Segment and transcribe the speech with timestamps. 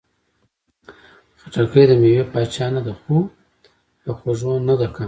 [1.39, 3.15] خټکی د مېوې پاچا نه ده، خو
[4.05, 4.99] له خوږو نه ده کمه.